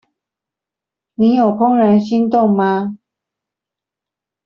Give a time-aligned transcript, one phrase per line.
[1.13, 2.97] 你有怦然心動嗎？